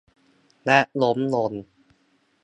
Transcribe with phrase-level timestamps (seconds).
[0.65, 1.51] และล้มลง